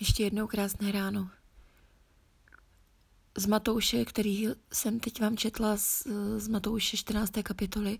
Ještě 0.00 0.22
jednou 0.22 0.46
krásné 0.46 0.92
ráno. 0.92 1.30
Z 3.38 3.46
Matouše, 3.46 4.04
který 4.04 4.46
jsem 4.72 5.00
teď 5.00 5.20
vám 5.20 5.36
četla 5.36 5.76
z, 5.76 6.06
z 6.36 6.48
Matouše 6.48 6.96
14. 6.96 7.32
kapitoly 7.42 7.98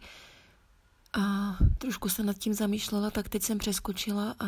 a 1.12 1.56
trošku 1.78 2.08
se 2.08 2.22
nad 2.22 2.38
tím 2.38 2.54
zamýšlela, 2.54 3.10
tak 3.10 3.28
teď 3.28 3.42
jsem 3.42 3.58
přeskočila 3.58 4.36
a 4.40 4.46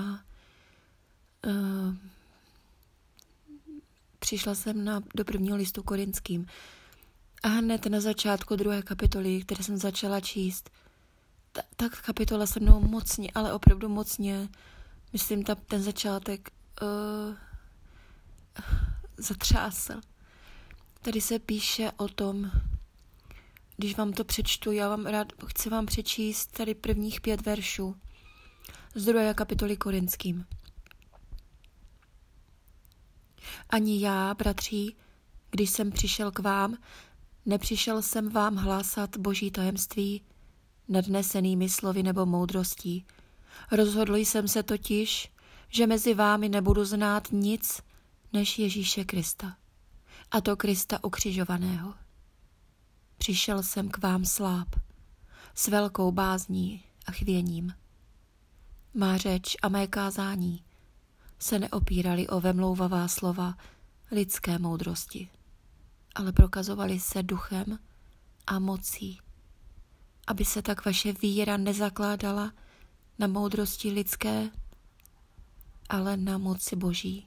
uh, 1.46 1.94
přišla 4.18 4.54
jsem 4.54 4.84
na, 4.84 5.02
do 5.14 5.24
prvního 5.24 5.56
listu 5.56 5.82
korinským. 5.82 6.46
A 7.42 7.48
hned 7.48 7.86
na 7.86 8.00
začátku 8.00 8.56
druhé 8.56 8.82
kapitoly, 8.82 9.42
které 9.42 9.64
jsem 9.64 9.76
začala 9.76 10.20
číst, 10.20 10.70
ta, 11.52 11.62
tak 11.76 12.02
kapitola 12.02 12.46
se 12.46 12.60
mnou 12.60 12.80
mocně, 12.80 13.30
ale 13.34 13.52
opravdu 13.52 13.88
mocně, 13.88 14.48
myslím, 15.12 15.44
ta, 15.44 15.54
ten 15.54 15.82
začátek 15.82 16.50
uh, 16.82 17.36
zatřásl. 19.16 20.00
Tady 21.02 21.20
se 21.20 21.38
píše 21.38 21.90
o 21.96 22.08
tom, 22.08 22.50
když 23.76 23.96
vám 23.96 24.12
to 24.12 24.24
přečtu, 24.24 24.72
já 24.72 24.88
vám 24.88 25.06
rád 25.06 25.32
chci 25.46 25.70
vám 25.70 25.86
přečíst 25.86 26.46
tady 26.46 26.74
prvních 26.74 27.20
pět 27.20 27.46
veršů 27.46 27.96
z 28.94 29.04
druhé 29.04 29.34
kapitoly 29.34 29.76
Korinským. 29.76 30.46
Ani 33.70 34.00
já, 34.00 34.34
bratří, 34.34 34.96
když 35.50 35.70
jsem 35.70 35.90
přišel 35.90 36.30
k 36.30 36.38
vám, 36.38 36.76
nepřišel 37.46 38.02
jsem 38.02 38.30
vám 38.30 38.56
hlásat 38.56 39.16
boží 39.16 39.50
tajemství 39.50 40.22
nadnesenými 40.88 41.68
slovy 41.68 42.02
nebo 42.02 42.26
moudrostí. 42.26 43.06
Rozhodl 43.72 44.16
jsem 44.16 44.48
se 44.48 44.62
totiž, 44.62 45.30
že 45.70 45.86
mezi 45.86 46.14
vámi 46.14 46.48
nebudu 46.48 46.84
znát 46.84 47.28
nic 47.32 47.82
než 48.32 48.58
Ježíše 48.58 49.04
Krista, 49.04 49.56
a 50.30 50.40
to 50.40 50.56
Krista 50.56 51.04
ukřižovaného. 51.04 51.94
Přišel 53.18 53.62
jsem 53.62 53.88
k 53.88 53.98
vám 53.98 54.24
sláb, 54.24 54.68
s 55.54 55.68
velkou 55.68 56.12
bázní 56.12 56.84
a 57.06 57.12
chvěním. 57.12 57.74
Má 58.94 59.16
řeč 59.16 59.56
a 59.62 59.68
mé 59.68 59.86
kázání 59.86 60.64
se 61.38 61.58
neopírali 61.58 62.28
o 62.28 62.40
vemlouvavá 62.40 63.08
slova 63.08 63.54
lidské 64.10 64.58
moudrosti, 64.58 65.28
ale 66.14 66.32
prokazovali 66.32 67.00
se 67.00 67.22
duchem 67.22 67.78
a 68.46 68.58
mocí, 68.58 69.20
aby 70.26 70.44
se 70.44 70.62
tak 70.62 70.84
vaše 70.84 71.12
víra 71.12 71.56
nezakládala 71.56 72.52
na 73.18 73.26
moudrosti 73.26 73.90
lidské, 73.90 74.50
ale 75.90 76.16
na 76.16 76.38
moci 76.38 76.76
boží. 76.76 77.26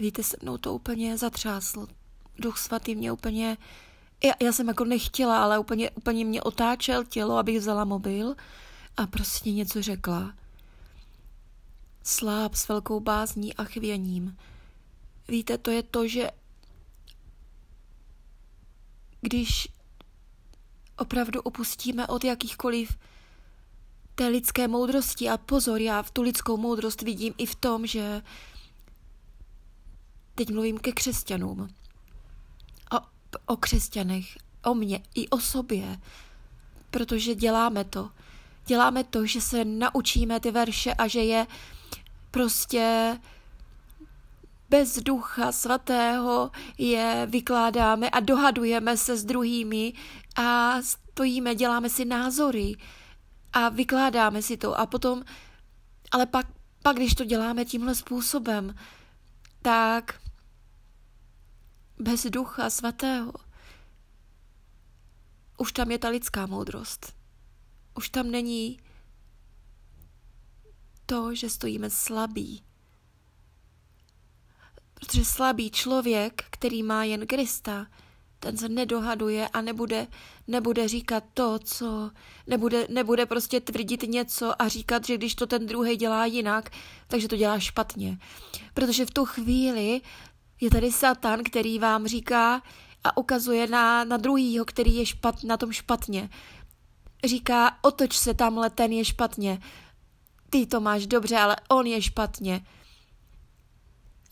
Víte, 0.00 0.22
se 0.22 0.36
mnou 0.42 0.58
to 0.58 0.74
úplně 0.74 1.18
zatřásl. 1.18 1.86
Duch 2.38 2.58
svatý 2.58 2.94
mě 2.94 3.12
úplně... 3.12 3.56
Já, 4.24 4.32
já 4.42 4.52
jsem 4.52 4.68
jako 4.68 4.84
nechtěla, 4.84 5.42
ale 5.42 5.58
úplně, 5.58 5.90
úplně 5.90 6.24
mě 6.24 6.42
otáčel 6.42 7.04
tělo, 7.04 7.36
abych 7.36 7.58
vzala 7.58 7.84
mobil 7.84 8.34
a 8.96 9.06
prostě 9.06 9.52
něco 9.52 9.82
řekla. 9.82 10.34
Sláb 12.02 12.54
s 12.54 12.68
velkou 12.68 13.00
bázní 13.00 13.54
a 13.54 13.64
chvěním. 13.64 14.36
Víte, 15.28 15.58
to 15.58 15.70
je 15.70 15.82
to, 15.82 16.08
že 16.08 16.30
když 19.20 19.68
opravdu 20.96 21.40
opustíme 21.40 22.06
od 22.06 22.24
jakýchkoliv 22.24 22.98
té 24.14 24.28
lidské 24.28 24.68
moudrosti. 24.68 25.28
A 25.28 25.36
pozor, 25.36 25.80
já 25.80 26.02
v 26.02 26.10
tu 26.10 26.22
lidskou 26.22 26.56
moudrost 26.56 27.02
vidím 27.02 27.34
i 27.38 27.46
v 27.46 27.54
tom, 27.54 27.86
že 27.86 28.22
teď 30.34 30.50
mluvím 30.50 30.78
ke 30.78 30.92
křesťanům, 30.92 31.68
o, 32.92 32.98
o 33.46 33.56
křesťanech, 33.56 34.26
o 34.64 34.74
mně 34.74 35.02
i 35.14 35.28
o 35.28 35.40
sobě, 35.40 36.00
protože 36.90 37.34
děláme 37.34 37.84
to. 37.84 38.10
Děláme 38.66 39.04
to, 39.04 39.26
že 39.26 39.40
se 39.40 39.64
naučíme 39.64 40.40
ty 40.40 40.50
verše 40.50 40.94
a 40.94 41.08
že 41.08 41.20
je 41.20 41.46
prostě 42.30 43.16
bez 44.70 44.98
ducha 44.98 45.52
svatého 45.52 46.50
je 46.78 47.26
vykládáme 47.30 48.10
a 48.10 48.20
dohadujeme 48.20 48.96
se 48.96 49.16
s 49.16 49.24
druhými 49.24 49.92
a 50.36 50.76
stojíme, 50.82 51.54
děláme 51.54 51.90
si 51.90 52.04
názory 52.04 52.74
a 53.52 53.68
vykládáme 53.68 54.42
si 54.42 54.56
to 54.56 54.78
a 54.78 54.86
potom, 54.86 55.24
ale 56.10 56.26
pak, 56.26 56.46
pak 56.82 56.96
když 56.96 57.14
to 57.14 57.24
děláme 57.24 57.64
tímhle 57.64 57.94
způsobem, 57.94 58.74
tak 59.62 60.20
bez 61.98 62.26
ducha 62.26 62.70
svatého 62.70 63.32
už 65.60 65.72
tam 65.72 65.90
je 65.90 65.98
ta 65.98 66.08
lidská 66.08 66.46
moudrost. 66.46 67.12
Už 67.94 68.08
tam 68.08 68.30
není 68.30 68.80
to, 71.06 71.34
že 71.34 71.50
stojíme 71.50 71.90
slabí. 71.90 72.64
Protože 74.94 75.24
slabý 75.24 75.70
člověk, 75.70 76.44
který 76.50 76.82
má 76.82 77.04
jen 77.04 77.26
Krista, 77.26 77.86
ten 78.40 78.56
se 78.56 78.68
nedohaduje 78.68 79.48
a 79.48 79.60
nebude, 79.60 80.06
nebude 80.48 80.88
říkat 80.88 81.24
to, 81.34 81.58
co, 81.58 82.10
nebude, 82.46 82.86
nebude 82.90 83.26
prostě 83.26 83.60
tvrdit 83.60 84.02
něco 84.02 84.62
a 84.62 84.68
říkat, 84.68 85.06
že 85.06 85.16
když 85.16 85.34
to 85.34 85.46
ten 85.46 85.66
druhý 85.66 85.96
dělá 85.96 86.26
jinak, 86.26 86.70
takže 87.06 87.28
to 87.28 87.36
dělá 87.36 87.58
špatně. 87.58 88.18
Protože 88.74 89.06
v 89.06 89.10
tu 89.10 89.24
chvíli 89.24 90.00
je 90.60 90.70
tady 90.70 90.92
Satan, 90.92 91.40
který 91.44 91.78
vám 91.78 92.06
říká 92.06 92.62
a 93.04 93.16
ukazuje 93.16 93.66
na, 93.66 94.04
na 94.04 94.16
druhýho, 94.16 94.64
který 94.64 94.94
je 94.94 95.06
špat, 95.06 95.44
na 95.44 95.56
tom 95.56 95.72
špatně. 95.72 96.30
Říká, 97.24 97.78
otoč 97.82 98.16
se 98.16 98.34
tamhle, 98.34 98.70
ten 98.70 98.92
je 98.92 99.04
špatně. 99.04 99.60
Ty 100.50 100.66
to 100.66 100.80
máš 100.80 101.06
dobře, 101.06 101.36
ale 101.36 101.56
on 101.68 101.86
je 101.86 102.02
špatně. 102.02 102.66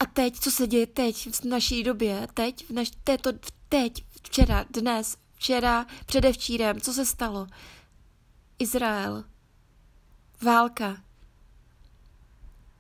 A 0.01 0.07
teď, 0.07 0.41
co 0.41 0.51
se 0.51 0.67
děje 0.67 0.87
teď, 0.87 1.29
v 1.33 1.45
naší 1.45 1.83
době, 1.83 2.29
teď, 2.35 2.69
v 2.69 2.71
naš, 2.71 2.91
této, 3.05 3.33
teď, 3.69 4.05
včera, 4.23 4.65
dnes, 4.71 5.17
včera, 5.35 5.87
předevčírem, 6.07 6.81
co 6.81 6.93
se 6.93 7.07
stalo? 7.07 7.47
Izrael. 8.59 9.25
Válka. 10.43 10.97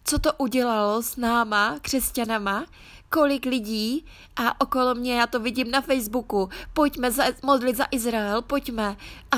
Co 0.05 0.19
to 0.19 0.33
udělalo 0.33 1.03
s 1.03 1.17
náma, 1.17 1.79
křesťanama? 1.83 2.67
Kolik 3.09 3.45
lidí 3.45 4.05
a 4.37 4.61
okolo 4.61 4.95
mě, 4.95 5.15
já 5.15 5.27
to 5.27 5.41
vidím 5.41 5.71
na 5.71 5.81
Facebooku, 5.81 6.49
pojďme 6.73 7.11
za, 7.11 7.25
modlit 7.43 7.77
za 7.77 7.85
Izrael, 7.91 8.43
pojďme. 8.43 8.97
A 9.31 9.37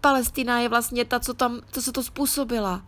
Palestina 0.00 0.60
je 0.60 0.68
vlastně 0.68 1.04
ta, 1.04 1.20
co 1.20 1.34
tam, 1.34 1.60
co 1.72 1.82
se 1.82 1.92
to 1.92 2.02
způsobila. 2.02 2.86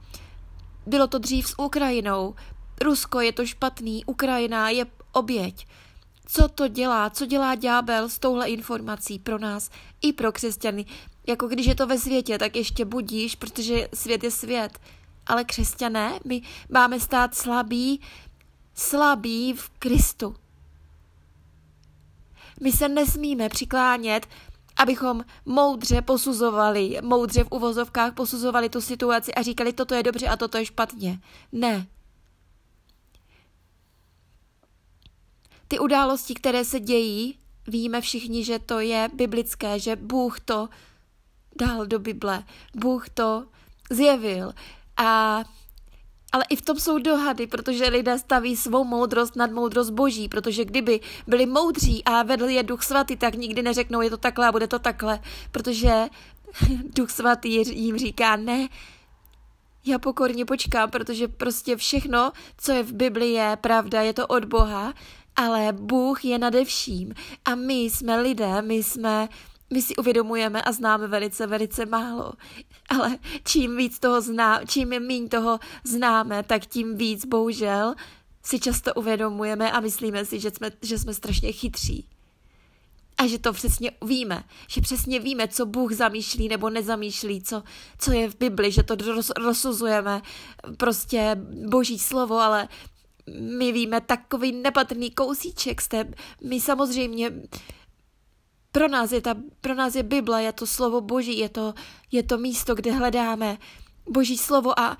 Bylo 0.86 1.06
to 1.06 1.18
dřív 1.18 1.48
s 1.48 1.58
Ukrajinou, 1.58 2.34
Rusko 2.80 3.20
je 3.20 3.32
to 3.32 3.46
špatný, 3.46 4.04
Ukrajina 4.04 4.70
je 4.70 4.86
oběť. 5.12 5.66
Co 6.26 6.48
to 6.48 6.68
dělá? 6.68 7.10
Co 7.10 7.26
dělá 7.26 7.54
ďábel 7.54 8.08
s 8.08 8.18
touhle 8.18 8.48
informací 8.48 9.18
pro 9.18 9.38
nás 9.38 9.70
i 10.02 10.12
pro 10.12 10.32
křesťany? 10.32 10.86
Jako 11.26 11.48
když 11.48 11.66
je 11.66 11.74
to 11.74 11.86
ve 11.86 11.98
světě, 11.98 12.38
tak 12.38 12.56
ještě 12.56 12.84
budíš, 12.84 13.34
protože 13.34 13.88
svět 13.94 14.24
je 14.24 14.30
svět. 14.30 14.78
Ale 15.26 15.44
křesťané, 15.44 16.20
my 16.24 16.42
máme 16.70 17.00
stát 17.00 17.34
slabí, 17.34 18.00
slabí 18.74 19.52
v 19.52 19.68
Kristu. 19.68 20.36
My 22.60 22.72
se 22.72 22.88
nesmíme 22.88 23.48
přiklánět, 23.48 24.26
abychom 24.76 25.24
moudře 25.44 26.02
posuzovali, 26.02 26.98
moudře 27.02 27.44
v 27.44 27.52
uvozovkách 27.52 28.14
posuzovali 28.14 28.68
tu 28.68 28.80
situaci 28.80 29.34
a 29.34 29.42
říkali, 29.42 29.72
toto 29.72 29.94
je 29.94 30.02
dobře 30.02 30.26
a 30.26 30.36
toto 30.36 30.58
je 30.58 30.66
špatně. 30.66 31.20
Ne. 31.52 31.86
Ty 35.68 35.78
události, 35.78 36.34
které 36.34 36.64
se 36.64 36.80
dějí, 36.80 37.38
víme 37.66 38.00
všichni, 38.00 38.44
že 38.44 38.58
to 38.58 38.80
je 38.80 39.08
biblické, 39.14 39.78
že 39.78 39.96
Bůh 39.96 40.40
to 40.40 40.68
dal 41.58 41.86
do 41.86 41.98
Bible, 41.98 42.42
Bůh 42.74 43.08
to 43.08 43.46
zjevil. 43.90 44.52
A 44.96 45.44
ale 46.32 46.44
i 46.48 46.56
v 46.56 46.62
tom 46.62 46.78
jsou 46.78 46.98
dohady, 46.98 47.46
protože 47.46 47.88
lidé 47.88 48.18
staví 48.18 48.56
svou 48.56 48.84
moudrost 48.84 49.36
nad 49.36 49.50
moudrost 49.50 49.90
boží, 49.90 50.28
protože 50.28 50.64
kdyby 50.64 51.00
byli 51.26 51.46
moudří 51.46 52.04
a 52.04 52.22
vedl 52.22 52.44
je 52.44 52.62
duch 52.62 52.82
svatý, 52.82 53.16
tak 53.16 53.34
nikdy 53.34 53.62
neřeknou, 53.62 54.00
je 54.00 54.10
to 54.10 54.16
takhle 54.16 54.48
a 54.48 54.52
bude 54.52 54.66
to 54.66 54.78
takhle, 54.78 55.20
protože 55.52 56.06
duch 56.96 57.10
svatý 57.10 57.52
jim 57.54 57.98
říká, 57.98 58.36
ne, 58.36 58.68
já 59.86 59.98
pokorně 59.98 60.44
počkám, 60.44 60.90
protože 60.90 61.28
prostě 61.28 61.76
všechno, 61.76 62.32
co 62.58 62.72
je 62.72 62.82
v 62.82 62.92
Biblii, 62.92 63.32
je 63.32 63.56
pravda, 63.60 64.02
je 64.02 64.12
to 64.12 64.26
od 64.26 64.44
Boha 64.44 64.94
ale 65.36 65.72
Bůh 65.72 66.24
je 66.24 66.38
nade 66.38 66.64
vším 66.64 67.14
a 67.44 67.54
my 67.54 67.74
jsme 67.74 68.20
lidé, 68.20 68.62
my 68.62 68.74
jsme 68.74 69.28
my 69.72 69.82
si 69.82 69.96
uvědomujeme 69.96 70.62
a 70.62 70.72
známe 70.72 71.08
velice, 71.08 71.46
velice 71.46 71.86
málo. 71.86 72.32
Ale 72.88 73.18
čím 73.44 73.76
víc 73.76 73.98
toho 73.98 74.20
zná, 74.20 74.64
čím 74.64 74.88
méně 74.88 75.28
toho 75.28 75.58
známe, 75.84 76.42
tak 76.42 76.66
tím 76.66 76.96
víc, 76.96 77.24
bohužel, 77.24 77.94
si 78.42 78.60
často 78.60 78.94
uvědomujeme 78.94 79.72
a 79.72 79.80
myslíme 79.80 80.24
si, 80.24 80.40
že 80.40 80.50
jsme, 80.50 80.70
že 80.82 80.98
jsme 80.98 81.14
strašně 81.14 81.52
chytří. 81.52 82.06
A 83.18 83.26
že 83.26 83.38
to 83.38 83.52
přesně 83.52 83.90
víme, 84.04 84.44
že 84.68 84.80
přesně 84.80 85.20
víme, 85.20 85.48
co 85.48 85.66
Bůh 85.66 85.92
zamýšlí 85.92 86.48
nebo 86.48 86.70
nezamýšlí, 86.70 87.42
co, 87.42 87.62
co 87.98 88.12
je 88.12 88.30
v 88.30 88.36
Bibli, 88.38 88.72
že 88.72 88.82
to 88.82 88.94
roz, 88.94 89.32
rozsuzujeme 89.36 90.22
prostě 90.76 91.36
boží 91.68 91.98
slovo, 91.98 92.38
ale 92.38 92.68
my 93.40 93.72
víme 93.72 94.00
takový 94.00 94.52
nepatrný 94.52 95.10
kousíček 95.10 95.80
z 95.80 95.88
té, 95.88 96.08
my 96.44 96.60
samozřejmě 96.60 97.32
pro 98.72 98.88
nás 98.88 99.12
je, 99.12 99.20
ta, 99.20 99.34
pro 99.60 99.74
nás 99.74 99.94
je 99.94 100.02
Bible, 100.02 100.42
je 100.42 100.52
to 100.52 100.66
slovo 100.66 101.00
Boží, 101.00 101.38
je 101.38 101.48
to, 101.48 101.74
je 102.12 102.22
to 102.22 102.38
místo, 102.38 102.74
kde 102.74 102.92
hledáme 102.92 103.58
Boží 104.10 104.38
slovo 104.38 104.80
a 104.80 104.98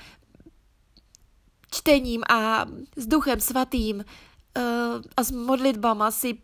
čtením 1.70 2.22
a 2.28 2.66
s 2.96 3.06
duchem 3.06 3.40
svatým 3.40 3.96
uh, 3.96 5.02
a 5.16 5.22
s 5.22 5.30
modlitbama 5.30 6.10
si 6.10 6.38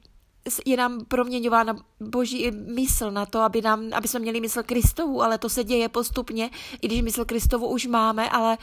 je 0.67 0.77
nám 0.77 1.05
proměňována 1.05 1.77
boží 2.01 2.51
mysl 2.51 3.11
na 3.11 3.27
to, 3.27 3.41
aby, 3.41 3.63
nám, 3.63 3.91
aby 3.93 4.09
jsme 4.09 4.21
měli 4.21 4.41
mysl 4.41 4.63
Kristovu, 4.63 5.23
ale 5.23 5.39
to 5.39 5.49
se 5.49 5.65
děje 5.65 5.89
postupně, 5.89 6.51
i 6.83 6.87
když 6.87 7.03
mysl 7.03 7.25
Kristovu 7.25 7.67
už 7.69 7.87
máme, 7.87 8.31
ale, 8.31 8.59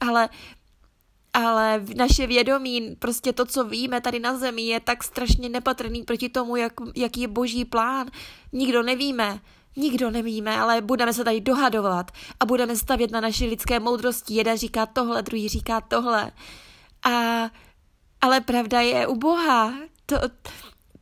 ale 0.00 0.28
ale 1.34 1.84
naše 1.96 2.26
vědomí, 2.26 2.96
prostě 2.98 3.32
to, 3.32 3.46
co 3.46 3.64
víme 3.64 4.00
tady 4.00 4.20
na 4.20 4.38
zemi, 4.38 4.62
je 4.62 4.80
tak 4.80 5.04
strašně 5.04 5.48
nepatrný 5.48 6.02
proti 6.02 6.28
tomu, 6.28 6.56
jak, 6.56 6.72
jaký 6.96 7.20
je 7.20 7.28
boží 7.28 7.64
plán. 7.64 8.06
Nikdo 8.52 8.82
nevíme, 8.82 9.40
nikdo 9.76 10.10
nevíme, 10.10 10.60
ale 10.60 10.80
budeme 10.80 11.12
se 11.12 11.24
tady 11.24 11.40
dohadovat 11.40 12.10
a 12.40 12.46
budeme 12.46 12.76
stavět 12.76 13.10
na 13.10 13.20
naší 13.20 13.46
lidské 13.46 13.80
moudrosti. 13.80 14.34
Jeden 14.34 14.58
říká 14.58 14.86
tohle, 14.86 15.22
druhý 15.22 15.48
říká 15.48 15.80
tohle. 15.80 16.32
A, 17.02 17.10
ale 18.20 18.40
pravda 18.40 18.80
je 18.80 19.06
u 19.06 19.16
Boha. 19.16 19.74
To, 20.06 20.16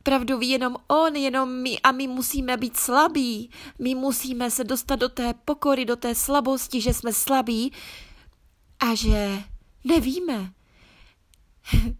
pravdu 0.03 0.37
ví 0.37 0.49
jenom 0.49 0.75
on, 0.87 1.15
jenom 1.15 1.49
my 1.49 1.79
a 1.79 1.91
my 1.91 2.07
musíme 2.07 2.57
být 2.57 2.77
slabí. 2.77 3.51
My 3.79 3.95
musíme 3.95 4.51
se 4.51 4.63
dostat 4.63 4.95
do 4.95 5.09
té 5.09 5.33
pokory, 5.45 5.85
do 5.85 5.95
té 5.95 6.15
slabosti, 6.15 6.81
že 6.81 6.93
jsme 6.93 7.13
slabí 7.13 7.73
a 8.79 8.95
že 8.95 9.43
Nevíme. 9.89 10.53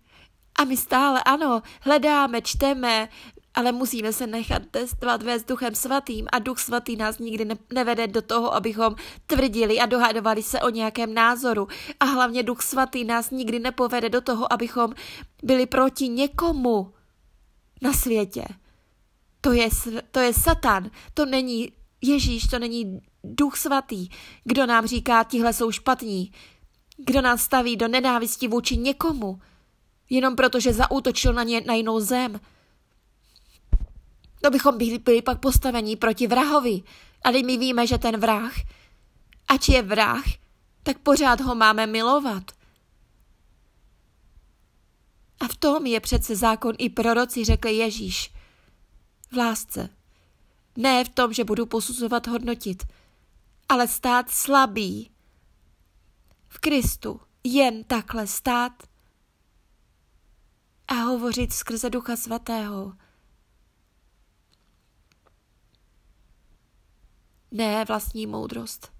A 0.59 0.63
my 0.63 0.77
stále, 0.77 1.23
ano, 1.23 1.61
hledáme, 1.81 2.41
čteme, 2.41 3.09
ale 3.53 3.71
musíme 3.71 4.13
se 4.13 4.27
nechat 4.27 4.61
testovat 4.71 5.23
vést 5.23 5.47
duchem 5.47 5.75
svatým 5.75 6.27
a 6.31 6.39
duch 6.39 6.59
svatý 6.59 6.95
nás 6.95 7.19
nikdy 7.19 7.45
ne- 7.45 7.57
nevede 7.73 8.07
do 8.07 8.21
toho, 8.21 8.53
abychom 8.53 8.95
tvrdili 9.27 9.79
a 9.79 9.85
dohadovali 9.85 10.43
se 10.43 10.61
o 10.61 10.69
nějakém 10.69 11.13
názoru. 11.13 11.67
A 11.99 12.05
hlavně 12.05 12.43
duch 12.43 12.61
svatý 12.61 13.03
nás 13.03 13.31
nikdy 13.31 13.59
nepovede 13.59 14.09
do 14.09 14.21
toho, 14.21 14.53
abychom 14.53 14.93
byli 15.43 15.65
proti 15.65 16.07
někomu 16.07 16.93
na 17.81 17.93
světě. 17.93 18.45
To 19.41 19.51
je, 19.51 19.69
to 20.11 20.19
je 20.19 20.33
Satan, 20.33 20.89
to 21.13 21.25
není 21.25 21.71
Ježíš, 22.01 22.47
to 22.47 22.59
není 22.59 22.99
duch 23.23 23.57
svatý, 23.57 24.09
kdo 24.43 24.65
nám 24.65 24.85
říká, 24.85 25.23
tihle 25.23 25.53
jsou 25.53 25.71
špatní. 25.71 26.31
Kdo 27.05 27.21
nás 27.21 27.41
staví 27.41 27.75
do 27.75 27.87
nenávisti 27.87 28.47
vůči 28.47 28.77
někomu, 28.77 29.41
jenom 30.09 30.35
proto, 30.35 30.59
že 30.59 30.73
zaútočil 30.73 31.33
na, 31.33 31.43
ně, 31.43 31.61
na 31.61 31.73
jinou 31.73 31.99
zem. 31.99 32.39
To 34.41 34.49
bychom 34.49 34.77
byli, 34.77 34.97
byli 34.97 35.21
pak 35.21 35.39
postavení 35.39 35.95
proti 35.95 36.27
vrahovi, 36.27 36.83
ale 37.23 37.43
my 37.43 37.57
víme, 37.57 37.87
že 37.87 37.97
ten 37.97 38.19
vrah, 38.19 38.53
ač 39.47 39.69
je 39.69 39.81
vrah, 39.81 40.23
tak 40.83 40.99
pořád 40.99 41.41
ho 41.41 41.55
máme 41.55 41.87
milovat. 41.87 42.43
A 45.39 45.47
v 45.47 45.55
tom 45.55 45.85
je 45.85 45.99
přece 45.99 46.35
zákon 46.35 46.75
i 46.77 46.89
proroci, 46.89 47.45
řekl 47.45 47.67
Ježíš. 47.67 48.33
V 49.31 49.37
lásce. 49.37 49.89
Ne 50.75 51.03
v 51.03 51.09
tom, 51.09 51.33
že 51.33 51.43
budu 51.43 51.65
posuzovat, 51.65 52.27
hodnotit, 52.27 52.83
ale 53.69 53.87
stát 53.87 54.29
slabý 54.29 55.11
v 56.49 56.59
Kristu 56.59 57.21
jen 57.43 57.83
takhle 57.83 58.27
stát 58.27 58.83
a 60.87 60.93
hovořit 60.93 61.53
skrze 61.53 61.89
Ducha 61.89 62.15
Svatého. 62.15 62.93
Ne 67.51 67.85
vlastní 67.85 68.27
moudrost. 68.27 68.91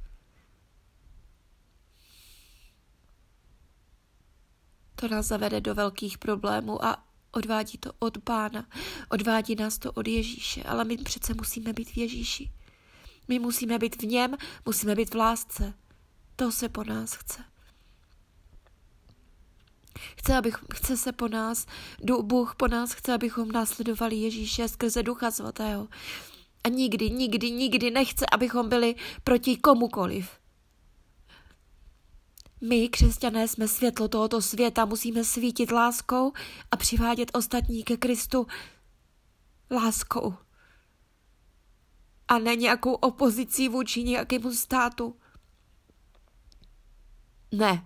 To 4.96 5.07
nás 5.07 5.25
zavede 5.25 5.62
do 5.62 5.75
velkých 5.75 6.18
problémů 6.18 6.86
a 6.86 7.06
odvádí 7.31 7.78
to 7.78 7.92
od 8.00 8.18
Pána, 8.18 8.68
odvádí 9.10 9.56
nás 9.56 9.78
to 9.78 9.92
od 9.92 10.07
Ježíše, 10.07 10.63
ale 10.63 10.84
my 10.84 10.98
přece 10.98 11.34
musíme 11.34 11.74
být 11.74 11.90
v 11.90 11.98
Ježíši. 11.98 12.51
My 13.28 13.40
musíme 13.40 13.80
být 13.80 14.01
v 14.01 14.06
něm, 14.06 14.38
musíme 14.66 14.96
být 14.96 15.13
v 15.13 15.18
lásce. 15.18 15.74
To 16.39 16.51
se 16.51 16.69
po 16.69 16.83
nás 16.83 17.13
chce. 17.13 17.44
Chce, 20.18 20.38
abych, 20.38 20.57
chce 20.74 20.97
se 20.97 21.12
po 21.12 21.27
nás, 21.27 21.65
Bůh 22.21 22.56
po 22.56 22.68
nás 22.68 22.91
chce, 22.91 23.13
abychom 23.13 23.51
následovali 23.51 24.15
Ježíše 24.15 24.68
skrze 24.68 25.03
Ducha 25.03 25.31
Svatého. 25.31 25.88
A 26.63 26.69
nikdy, 26.69 27.09
nikdy, 27.09 27.51
nikdy 27.51 27.91
nechce, 27.91 28.25
abychom 28.31 28.69
byli 28.69 28.95
proti 29.24 29.57
komukoliv. 29.57 30.30
My, 32.62 32.89
křesťané, 32.89 33.47
jsme 33.47 33.68
světlo 33.68 34.07
tohoto 34.07 34.41
světa, 34.41 34.86
musíme 34.86 35.24
svítit 35.24 35.71
láskou 35.71 36.33
a 36.71 36.77
přivádět 36.77 37.31
ostatní 37.33 37.83
ke 37.83 37.97
Kristu 37.97 38.47
láskou. 39.71 40.33
A 42.27 42.39
ne 42.39 42.56
nějakou 42.56 42.94
opozicí 42.94 43.69
vůči 43.69 44.03
nějakému 44.03 44.53
státu. 44.53 45.15
Ne. 47.51 47.86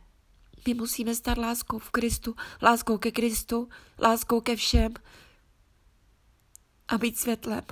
My 0.68 0.74
musíme 0.74 1.16
stát 1.16 1.38
láskou 1.38 1.80
v 1.80 1.92
Kristu, 1.92 2.36
láskou 2.62 2.98
ke 2.98 3.12
Kristu, 3.12 3.70
láskou 4.00 4.42
ke 4.42 4.56
všem 4.56 4.94
a 6.88 6.98
být 6.98 7.18
světlem. 7.18 7.64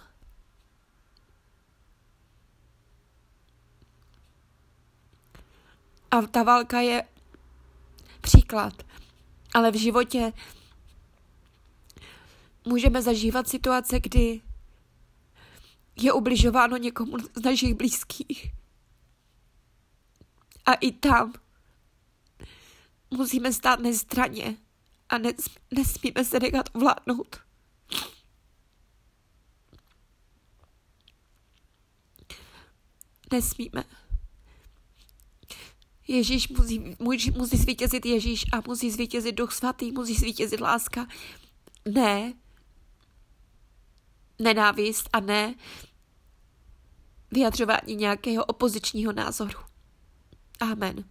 A 6.11 6.21
ta 6.21 6.43
válka 6.43 6.79
je 6.79 7.03
příklad. 8.21 8.83
Ale 9.53 9.71
v 9.71 9.75
životě 9.75 10.33
můžeme 12.65 13.01
zažívat 13.01 13.48
situace, 13.48 14.00
kdy 14.00 14.41
je 15.95 16.13
ubližováno 16.13 16.77
někomu 16.77 17.17
z 17.19 17.41
našich 17.45 17.74
blízkých. 17.74 18.51
A 20.65 20.74
i 20.74 20.91
tam 20.91 21.33
musíme 23.12 23.53
stát 23.53 23.80
nestraně 23.80 24.58
a 25.10 25.18
nesmíme 25.72 26.25
se 26.25 26.39
nechat 26.39 26.70
ovládnout. 26.74 27.39
Nesmíme. 33.32 33.84
Ježíš 36.08 36.50
musí, 36.50 36.96
musí, 37.00 37.32
musí 37.32 37.58
zvítězit 37.58 38.06
Ježíš 38.06 38.46
a 38.53 38.62
musí 38.68 38.91
zvítězit 38.91 39.36
Duch 39.36 39.53
Svatý, 39.53 39.91
musí 39.91 40.15
zvítězit 40.15 40.62
láska. 40.62 41.08
Ne 41.86 42.34
nenávist 44.41 45.10
a 45.13 45.20
ne 45.20 45.56
vyjadřování 47.32 47.96
nějakého 47.96 48.46
opozičního 48.46 49.13
názoru. 49.13 49.60
Amen. 50.60 51.03